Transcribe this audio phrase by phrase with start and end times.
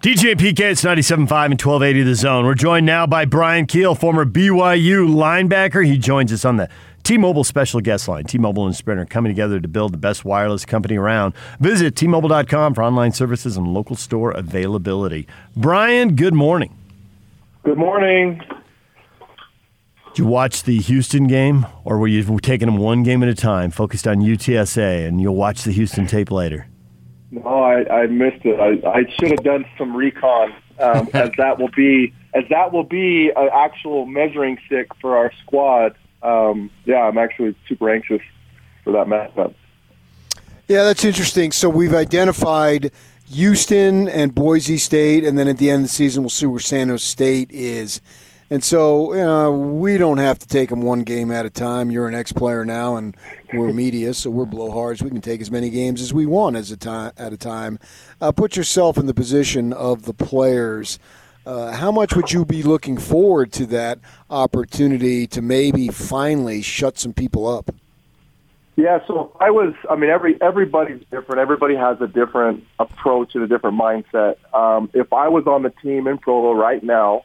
[0.00, 2.46] DJ PK, it's 97.5 and 1280 The Zone.
[2.46, 5.86] We're joined now by Bryan Kehl, former BYU linebacker.
[5.86, 6.70] He joins us on the
[7.02, 8.24] T-Mobile special guest line.
[8.24, 11.34] T-Mobile and Sprint are coming together to build the best wireless company around.
[11.60, 15.28] Visit T-Mobile.com for online services and local store availability.
[15.54, 16.74] Bryan, good morning.
[17.62, 18.40] Good morning.
[20.06, 23.34] Did you watch the Houston game, or were you taking them one game at a
[23.34, 26.69] time, focused on UTSA, and you'll watch the Houston tape later?
[27.30, 28.58] No, I, I missed it.
[28.58, 32.84] I, I should have done some recon, um, as that will be as that will
[32.84, 35.96] be an actual measuring stick for our squad.
[36.22, 38.22] Um, yeah, I'm actually super anxious
[38.84, 39.54] for that matchup.
[40.68, 41.50] Yeah, that's interesting.
[41.50, 42.92] So we've identified
[43.30, 46.60] Houston and Boise State, and then at the end of the season, we'll see where
[46.60, 48.00] San Jose State is.
[48.52, 51.92] And so uh, we don't have to take them one game at a time.
[51.92, 53.16] You're an ex-player now, and
[53.52, 55.02] we're media, so we're blowhards.
[55.02, 57.78] We can take as many games as we want as a time at a time.
[58.20, 60.98] Uh, put yourself in the position of the players.
[61.46, 66.98] Uh, how much would you be looking forward to that opportunity to maybe finally shut
[66.98, 67.72] some people up?
[68.74, 69.74] Yeah, so I was.
[69.88, 71.40] I mean, every everybody's different.
[71.40, 74.36] Everybody has a different approach and a different mindset.
[74.52, 77.22] Um, if I was on the team in Provo right now,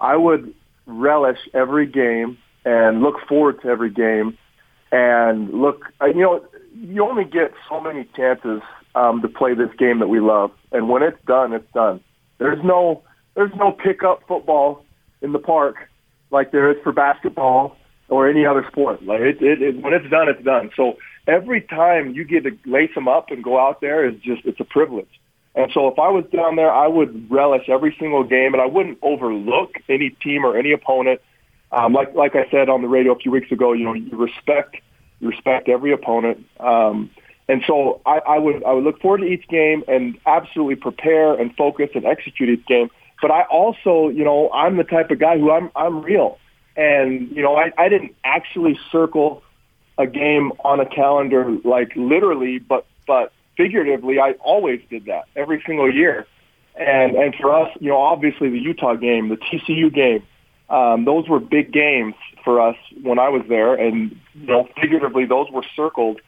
[0.00, 0.54] I would
[0.90, 4.36] relish every game and look forward to every game
[4.92, 8.60] and look, uh, you know, you only get so many chances
[8.94, 10.50] um, to play this game that we love.
[10.72, 12.00] And when it's done, it's done.
[12.38, 13.02] There's no,
[13.34, 14.84] there's no pickup football
[15.22, 15.76] in the park
[16.30, 17.76] like there is for basketball
[18.08, 19.02] or any other sport.
[19.04, 20.70] Like it, it, it, when it's done, it's done.
[20.76, 20.94] So
[21.26, 24.60] every time you get to lace them up and go out there is just, it's
[24.60, 25.19] a privilege.
[25.60, 28.66] And so if I was down there, I would relish every single game, and I
[28.66, 31.20] wouldn't overlook any team or any opponent.
[31.72, 34.16] Um, like like I said on the radio a few weeks ago, you know, you
[34.16, 34.76] respect
[35.20, 36.46] you respect every opponent.
[36.58, 37.10] Um,
[37.48, 41.34] and so I, I would I would look forward to each game and absolutely prepare
[41.34, 42.90] and focus and execute each game.
[43.20, 46.38] But I also, you know, I'm the type of guy who I'm I'm real,
[46.76, 49.42] and you know, I, I didn't actually circle
[49.98, 55.62] a game on a calendar like literally, but but figuratively, I always did that every
[55.66, 56.26] single year.
[56.76, 60.22] And and for us, you know, obviously the Utah game, the TCU game,
[60.70, 63.74] um, those were big games for us when I was there.
[63.74, 66.20] And you know, figuratively, those were circled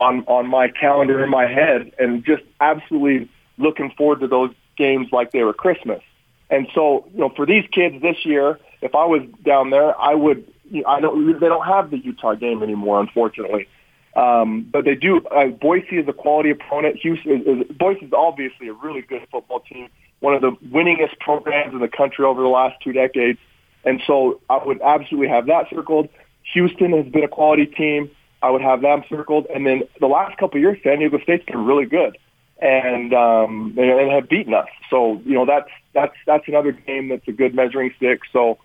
[0.00, 5.08] on on my calendar in my head, and just absolutely looking forward to those games
[5.12, 6.02] like they were Christmas.
[6.50, 10.14] And so, you know, for these kids this year, if I was down there, I
[10.14, 10.52] would.
[10.70, 11.40] You know, I don't.
[11.40, 13.68] They don't have the Utah game anymore, unfortunately.
[14.16, 15.20] Um, but they do.
[15.26, 16.96] Uh, Boise is a quality opponent.
[17.02, 19.88] Houston is, is, Boise is obviously a really good football team,
[20.20, 23.38] one of the winningest programs in the country over the last two decades.
[23.84, 26.08] And so I would absolutely have that circled.
[26.52, 28.10] Houston has been a quality team.
[28.40, 29.46] I would have them circled.
[29.52, 32.16] And then the last couple of years, San Diego State's been really good
[32.60, 34.68] and um, and, have beaten us.
[34.90, 38.20] So you know that's that's that's another game that's a good measuring stick.
[38.32, 38.58] So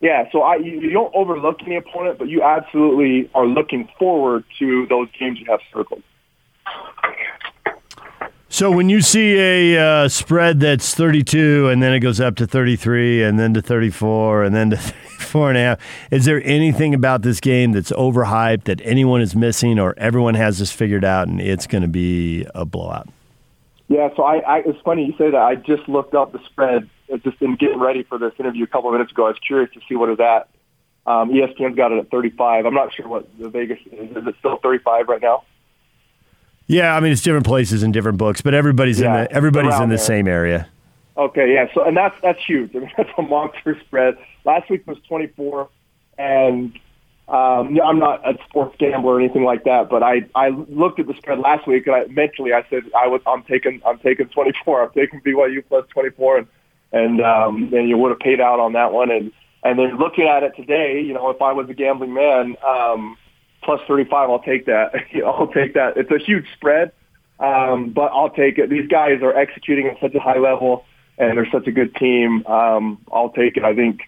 [0.00, 4.44] yeah, so I you, you don't overlook any opponent, but you absolutely are looking forward
[4.58, 6.02] to those games you have circled.
[8.48, 12.46] So when you see a uh, spread that's 32 and then it goes up to
[12.46, 14.76] 33 and then to 34 and then to
[15.26, 15.80] 34 and a half,
[16.10, 20.58] is there anything about this game that's overhyped that anyone is missing or everyone has
[20.58, 23.08] this figured out and it's going to be a blowout?
[23.88, 25.40] Yeah, so I, I it's funny you say that.
[25.40, 26.88] I just looked up the spread
[27.22, 29.26] just in getting ready for this interview a couple of minutes ago.
[29.26, 30.48] I was curious to see what is that.
[31.06, 31.12] at.
[31.12, 32.66] Um, ESPN's got it at 35.
[32.66, 34.16] I'm not sure what the Vegas is.
[34.16, 35.44] Is it still 35 right now?
[36.66, 39.74] Yeah, I mean it's different places and different books, but everybody's yeah, in the everybody's
[39.74, 39.98] in the there.
[40.04, 40.68] same area.
[41.16, 41.68] Okay, yeah.
[41.72, 42.74] So and that's that's huge.
[42.74, 44.18] I mean that's a monster spread.
[44.44, 45.68] Last week was 24,
[46.18, 46.76] and
[47.28, 51.06] um, I'm not a sports gambler or anything like that, but I I looked at
[51.06, 54.28] the spread last week and I mentally I said I was I'm taking I'm taking
[54.28, 54.82] 24.
[54.82, 56.46] I'm taking BYU plus 24, and
[56.92, 59.10] and um, and you would have paid out on that one.
[59.10, 59.32] And
[59.62, 63.16] and then looking at it today, you know, if I was a gambling man, um,
[63.62, 64.92] plus 35, I'll take that.
[65.26, 65.96] I'll take that.
[65.96, 66.92] It's a huge spread,
[67.40, 68.70] um, but I'll take it.
[68.70, 70.84] These guys are executing at such a high level,
[71.18, 72.46] and they're such a good team.
[72.46, 73.64] Um, I'll take it.
[73.64, 74.02] I think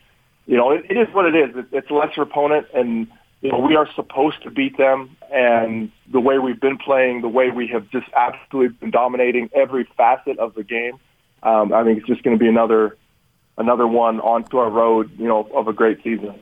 [0.48, 1.54] you know, it, it is what it is.
[1.54, 3.06] It, it's a lesser opponent, and
[3.42, 5.16] you know, we are supposed to beat them.
[5.32, 9.86] And the way we've been playing, the way we have just absolutely been dominating every
[9.96, 10.98] facet of the game,
[11.42, 12.96] um, I think it's just going to be another
[13.56, 16.34] another one onto our road, you know, of a great season.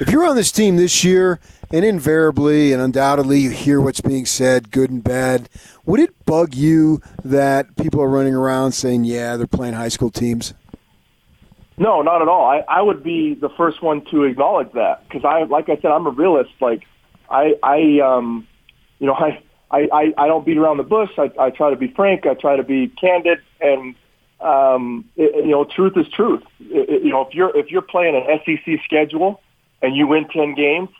[0.00, 1.40] If you're on this team this year,
[1.70, 5.48] and invariably and undoubtedly you hear what's being said, good and bad,
[5.84, 10.10] would it bug you that people are running around saying, "Yeah, they're playing high school
[10.10, 10.54] teams"?
[11.78, 12.46] No, not at all.
[12.46, 15.90] I, I would be the first one to acknowledge that because I, like I said,
[15.90, 16.52] I'm a realist.
[16.60, 16.84] Like
[17.28, 18.46] I, I, um,
[18.98, 21.10] you know, I, I, I, I don't beat around the bush.
[21.18, 22.26] I, I try to be frank.
[22.26, 23.94] I try to be candid, and
[24.40, 26.42] um, it, you know, truth is truth.
[26.60, 29.40] It, it, you know, if you're if you're playing an SEC schedule
[29.82, 30.90] and you win ten games,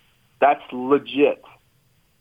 [0.40, 1.42] that's legit.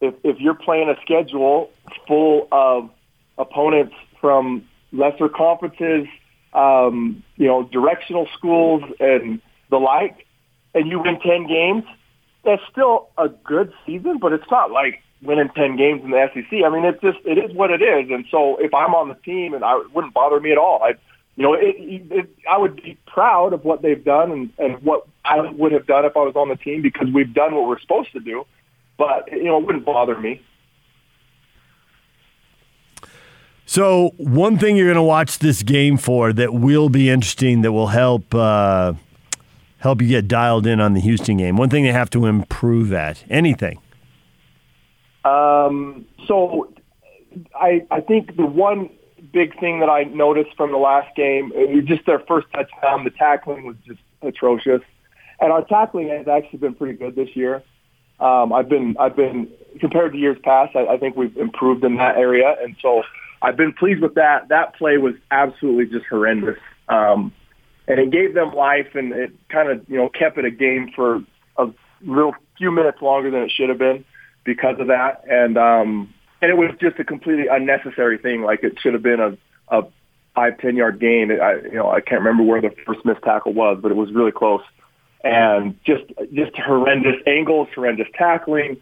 [0.02, 1.72] If if you're playing a schedule
[2.08, 2.92] full of
[3.38, 6.08] opponents from lesser conferences,
[6.54, 10.28] um, you know, directional schools and the like,
[10.76, 11.86] and you win ten games,
[12.44, 16.64] that's still a good season, but it's not like winning 10 games in the SEC.
[16.66, 18.10] I mean, it's just, it is what it is.
[18.12, 20.82] And so if I'm on the team and I it wouldn't bother me at all,
[20.84, 20.96] I,
[21.36, 25.08] you know, it, it, I would be proud of what they've done and, and what
[25.24, 27.80] I would have done if I was on the team because we've done what we're
[27.80, 28.46] supposed to do.
[28.98, 30.42] But, you know, it wouldn't bother me.
[33.66, 37.72] So, one thing you're going to watch this game for that will be interesting, that
[37.72, 38.94] will help uh,
[39.80, 41.58] help you get dialed in on the Houston game.
[41.58, 43.24] One thing they have to improve at.
[43.30, 43.80] Anything.
[45.26, 46.72] Um, so
[47.56, 48.90] I, I think the one
[49.34, 51.52] big thing that I noticed from the last game,
[51.86, 54.82] just their first touchdown, the tackling was just atrocious.
[55.40, 57.64] And our tackling has actually been pretty good this year.
[58.20, 59.50] Um, I've been, I've been
[59.80, 60.76] compared to years past.
[60.76, 63.04] I, I think we've improved in that area, and so
[63.42, 64.48] I've been pleased with that.
[64.50, 66.58] That play was absolutely just horrendous,
[66.88, 67.34] um,
[67.90, 70.92] and it gave them life, and it kind of you know kept it a game
[70.96, 71.22] for
[71.58, 71.68] a
[72.06, 74.06] real few minutes longer than it should have been
[74.46, 75.24] because of that.
[75.30, 78.44] And um, and it was just a completely unnecessary thing.
[78.44, 79.38] Like it should have been a,
[79.68, 79.84] a
[80.34, 81.32] five ten yard gain.
[81.32, 84.12] I you know I can't remember where the first missed tackle was, but it was
[84.14, 84.62] really close.
[85.24, 86.04] And just
[86.34, 88.78] just horrendous angles, horrendous tackling.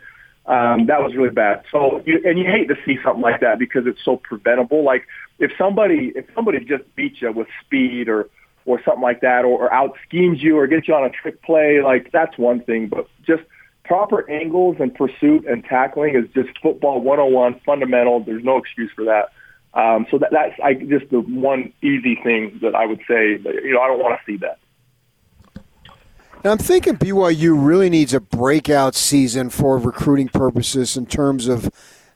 [0.46, 1.64] Um, that was really bad.
[1.72, 4.84] So you, and you hate to see something like that because it's so preventable.
[4.84, 5.08] Like
[5.40, 8.30] if somebody if somebody just beats you with speed or
[8.66, 11.42] or something like that, or, or out schemes you or gets you on a trick
[11.42, 12.88] play, like that's one thing.
[12.88, 13.44] But just
[13.86, 18.22] proper angles and pursuit and tackling is just football 101 fundamental.
[18.22, 19.32] There's no excuse for that.
[19.74, 23.40] Um, so that, that's I, just the one easy thing that I would say.
[23.44, 24.60] You know, I don't want to see that.
[26.44, 31.70] Now, I'm thinking BYU really needs a breakout season for recruiting purposes in terms of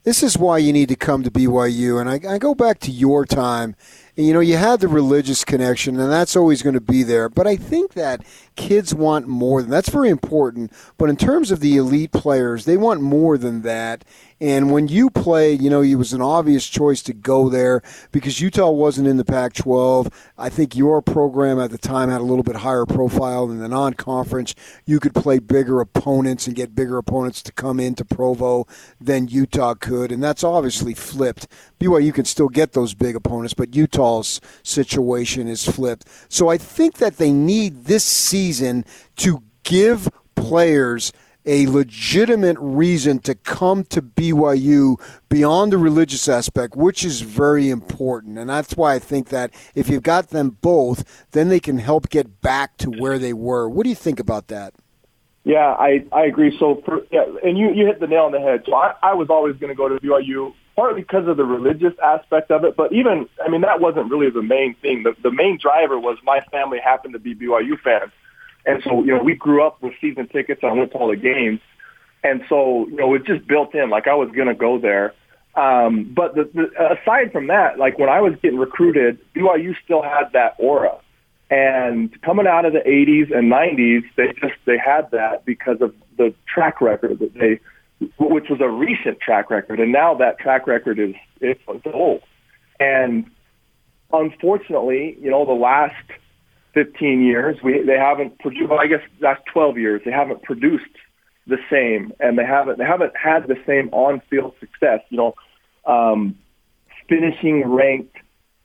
[0.04, 2.00] this is why you need to come to BYU.
[2.00, 3.76] And I, I go back to your time
[4.18, 7.30] you know, you had the religious connection, and that's always going to be there.
[7.30, 8.26] But I think that
[8.56, 10.74] kids want more than that's very important.
[10.98, 14.04] But in terms of the elite players, they want more than that.
[14.40, 17.82] And when you played, you know, it was an obvious choice to go there
[18.12, 20.10] because Utah wasn't in the Pac 12.
[20.38, 23.68] I think your program at the time had a little bit higher profile than the
[23.68, 24.54] non conference.
[24.86, 28.68] You could play bigger opponents and get bigger opponents to come into Provo
[29.02, 30.12] than Utah could.
[30.12, 31.48] And that's obviously flipped.
[31.80, 33.76] BYU can still get those big opponents, but
[34.64, 36.08] Situation is flipped.
[36.30, 38.86] So I think that they need this season
[39.18, 41.12] to give players
[41.48, 45.00] a legitimate reason to come to BYU
[45.30, 48.38] beyond the religious aspect, which is very important.
[48.38, 52.10] And that's why I think that if you've got them both, then they can help
[52.10, 53.70] get back to where they were.
[53.70, 54.74] What do you think about that?
[55.46, 56.56] Yeah, I, I agree.
[56.60, 58.64] So, for, yeah, and you, you hit the nail on the head.
[58.66, 61.94] So I, I was always going to go to BYU, partly because of the religious
[62.04, 62.78] aspect of it.
[62.78, 65.04] But even, I mean, that wasn't really the main thing.
[65.04, 68.12] The, the main driver was my family happened to be BYU fans.
[68.66, 70.62] And so, you know, we grew up with season tickets.
[70.64, 71.62] I went to all the games.
[72.24, 73.90] And so, you know, it just built in.
[73.90, 75.16] Like I was going to go there.
[75.56, 80.04] Um, but the, the, aside from that, like when I was getting recruited, BYU still
[80.04, 81.00] had that aura.
[81.50, 85.96] And coming out of the 80s and 90s, they just they had that because of
[86.18, 87.60] the track record that they,
[88.20, 91.62] which was a recent track record, and now that track record is it's,
[91.94, 92.22] old.
[92.80, 93.30] And
[94.14, 95.96] unfortunately, you know, the last
[96.78, 97.58] 15 years.
[97.64, 98.70] We they haven't produced.
[98.70, 100.02] Well, I guess last 12 years.
[100.06, 100.86] They haven't produced
[101.48, 105.00] the same, and they haven't they haven't had the same on-field success.
[105.10, 105.36] You know,
[105.86, 106.38] um,
[107.10, 108.16] finishing ranked,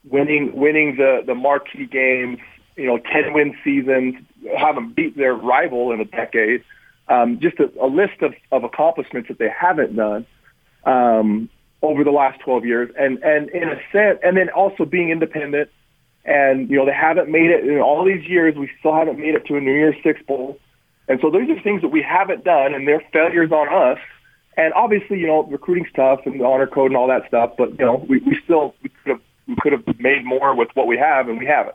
[0.05, 2.39] winning winning the the marquee games.
[2.77, 4.17] You know, 10 win seasons,
[4.57, 6.65] haven't beat their rival in a decade.
[7.09, 10.27] Um, just a, a list of, of accomplishments that they haven't done
[10.85, 11.49] um,
[11.83, 15.69] over the last 12 years, and and in a sense, and then also being independent
[16.25, 18.55] and, you know, they haven't made it in all these years.
[18.57, 20.59] We still haven't made it to a New Year's Six Bowl.
[21.09, 23.99] And so those are things that we haven't done, and they're failures on us.
[24.57, 27.53] And obviously, you know, recruiting stuff and the honor code and all that stuff.
[27.59, 30.69] But you know, we, we still we could have we could have made more with
[30.75, 31.75] what we have, and we haven't.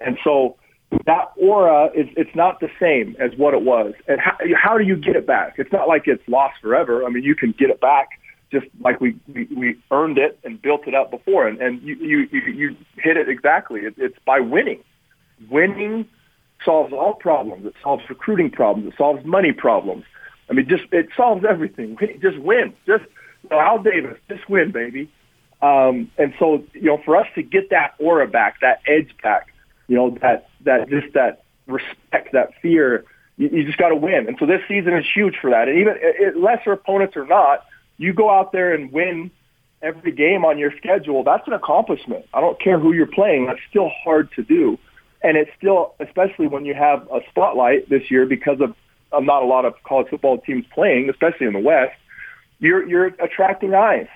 [0.00, 0.56] And so
[1.04, 3.94] that aura is it's not the same as what it was.
[4.08, 5.54] And how how do you get it back?
[5.58, 7.04] It's not like it's lost forever.
[7.04, 8.08] I mean, you can get it back
[8.52, 11.48] just like we, we, we earned it and built it up before.
[11.48, 13.80] And, and you, you, you, you hit it exactly.
[13.80, 14.82] It, it's by winning.
[15.50, 16.06] Winning
[16.64, 17.66] solves all problems.
[17.66, 18.92] It solves recruiting problems.
[18.92, 20.04] It solves money problems.
[20.48, 21.96] I mean, just it solves everything.
[22.22, 22.72] Just win.
[22.86, 23.04] Just
[23.50, 25.10] Al Davis, just win, baby.
[25.62, 29.48] Um, and so, you know, for us to get that aura back, that edge back,
[29.88, 33.04] you know, that that just that respect, that fear,
[33.36, 34.26] you, you just got to win.
[34.28, 35.68] And so this season is huge for that.
[35.68, 37.64] And even it, lesser opponents or not,
[37.96, 39.30] you go out there and win
[39.82, 41.22] every game on your schedule.
[41.22, 42.26] That's an accomplishment.
[42.32, 43.46] I don't care who you're playing.
[43.46, 44.78] That's still hard to do.
[45.22, 48.74] And it's still, especially when you have a spotlight this year because of
[49.12, 51.96] uh, not a lot of college football teams playing, especially in the West,
[52.58, 54.08] you're, you're attracting eyes.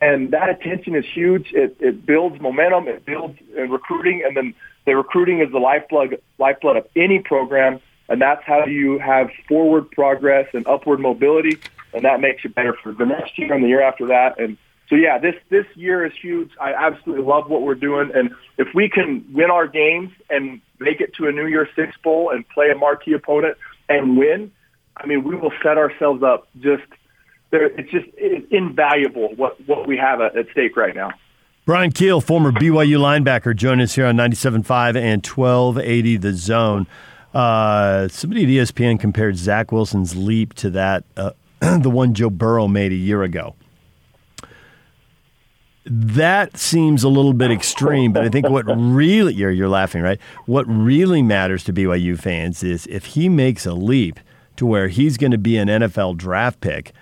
[0.00, 1.52] And that attention is huge.
[1.52, 2.88] It, it builds momentum.
[2.88, 4.22] It builds in recruiting.
[4.26, 7.80] And then the recruiting is the lifeblood, lifeblood of any program.
[8.08, 11.58] And that's how you have forward progress and upward mobility.
[11.92, 14.38] And that makes you better for the next year and the year after that.
[14.38, 16.50] And so yeah, this this year is huge.
[16.60, 21.00] I absolutely love what we're doing, and if we can win our games and make
[21.00, 24.52] it to a New Year's Six bowl and play a marquee opponent and win,
[24.96, 26.84] I mean, we will set ourselves up just
[27.50, 27.66] there.
[27.66, 31.10] It's just it's invaluable what what we have at, at stake right now.
[31.64, 36.86] Bryan Kehl, former BYU linebacker, join us here on 97.5 and 1280 The Zone.
[37.34, 41.32] Uh, somebody at ESPN compared Zach Wilson's leap to that, uh,
[41.78, 43.56] the one Joe Burrow made a year ago
[45.88, 50.20] that seems a little bit extreme, but I think what really you're you're laughing, right?
[50.46, 54.18] What really matters to BYU fans is if he makes a leap
[54.56, 56.92] to where he's going to be an NFL draft pick.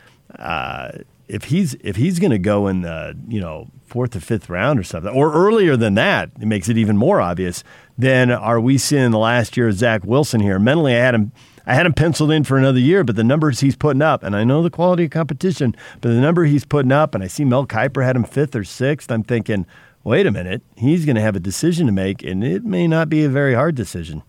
[1.27, 4.79] If he's if he's going to go in the you know fourth or fifth round
[4.79, 7.65] or something, or earlier than that, it makes it even more obvious.
[7.97, 10.59] Then are we seeing the last year of Zach Wilson here?
[10.59, 11.33] Mentally, I had him
[11.67, 14.37] I had him penciled in for another year, but the numbers he's putting up, and
[14.37, 17.45] I know the quality of competition, but the number he's putting up, and I see
[17.45, 19.65] Mel Kiper had him fifth or sixth, I'm thinking,
[20.03, 23.09] wait a minute, he's going to have a decision to make, and it may not
[23.09, 24.23] be a very hard decision.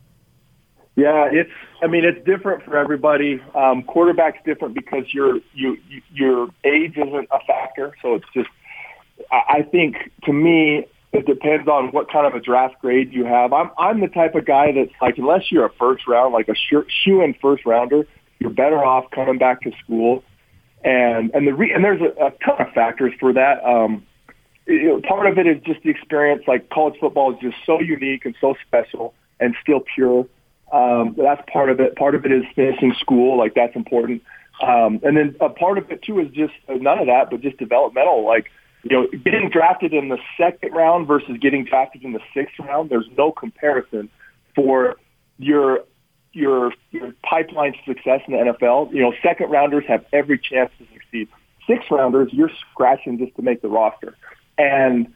[0.95, 1.51] Yeah, it's.
[1.81, 3.41] I mean, it's different for everybody.
[3.53, 5.77] Um, quarterback's different because your you,
[6.13, 7.93] your age isn't a factor.
[8.01, 8.49] So it's just.
[9.31, 13.53] I think to me, it depends on what kind of a draft grade you have.
[13.53, 16.55] I'm I'm the type of guy that's like unless you're a first round, like a
[16.55, 18.07] shoe in first rounder,
[18.39, 20.23] you're better off coming back to school.
[20.83, 23.63] And and the re, and there's a, a ton of factors for that.
[23.65, 24.05] Um,
[24.67, 26.43] you know, part of it is just the experience.
[26.47, 30.25] Like college football is just so unique and so special and still pure.
[30.75, 31.95] Um, that's part of it.
[31.95, 33.37] Part of it is finishing school.
[33.37, 34.21] Like that's important.
[34.61, 37.39] Um, and then a part of it too is just uh, none of that, but
[37.41, 38.25] just developmental.
[38.25, 38.51] Like
[38.83, 42.89] you know, getting drafted in the second round versus getting drafted in the sixth round,
[42.89, 44.09] there's no comparison
[44.53, 44.97] for
[45.39, 45.85] your
[46.33, 48.93] your your pipeline success in the NFL.
[48.93, 51.29] You know, second rounders have every chance to succeed.
[51.67, 54.15] Six rounders, you're scratching just to make the roster.
[54.57, 55.07] And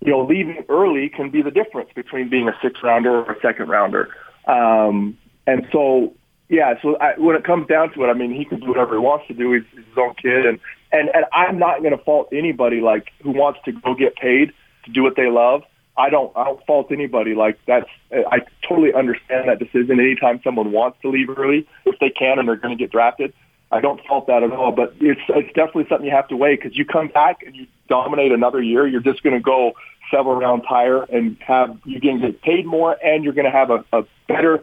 [0.00, 3.40] you know, leaving early can be the difference between being a six rounder or a
[3.42, 4.08] second rounder.
[4.46, 6.14] Um, and so,
[6.48, 8.94] yeah, so I, when it comes down to it, I mean, he can do whatever
[8.94, 9.52] he wants to do.
[9.52, 10.58] He's, he's his own kid, and
[10.92, 14.52] and and I'm not going to fault anybody like who wants to go get paid
[14.84, 15.62] to do what they love.
[15.96, 20.00] I don't I don't fault anybody like that's I totally understand that decision.
[20.00, 23.32] Anytime someone wants to leave early, if they can and they're going to get drafted,
[23.70, 24.72] I don't fault that at all.
[24.72, 27.66] But it's it's definitely something you have to weigh because you come back and you
[27.88, 29.72] dominate another year, you're just going to go
[30.12, 33.50] several rounds higher and have you're going to get paid more and you're going to
[33.50, 34.62] have a, a better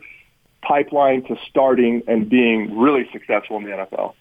[0.62, 4.13] pipeline to starting and being really successful in the NFL.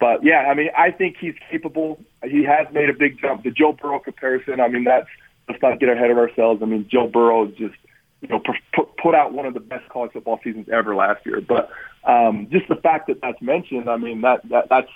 [0.00, 2.00] But yeah, I mean, I think he's capable.
[2.22, 3.44] He has made a big jump.
[3.44, 5.08] The Joe Burrow comparison, I mean, that's
[5.48, 6.62] let's not get ahead of ourselves.
[6.62, 7.76] I mean, Joe Burrow just
[8.20, 8.40] you know
[8.74, 11.40] put put out one of the best college football seasons ever last year.
[11.40, 11.70] But
[12.04, 14.90] um, just the fact that that's mentioned, I mean, that, that that's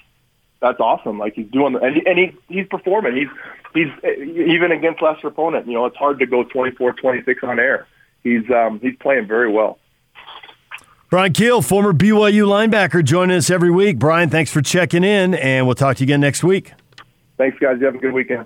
[0.61, 1.19] that's awesome.
[1.19, 3.17] Like he's doing, and, he, and he he's performing.
[3.17, 3.29] He's
[3.75, 5.67] he's even against lesser opponent.
[5.67, 7.87] You know, it's hard to go 24, 26 on air.
[8.23, 9.79] He's um, he's playing very well.
[11.11, 13.99] Bryan Kehl, former BYU linebacker, joining us every week.
[13.99, 16.73] Bryan, thanks for checking in, and we'll talk to you again next week.
[17.38, 17.77] Thanks, guys.
[17.81, 18.45] You have a good weekend.